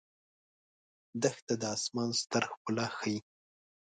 دښته 1.21 1.53
د 1.61 1.63
آسمان 1.75 2.09
ستر 2.21 2.43
ښکلا 2.51 2.87
ښيي. 2.97 3.17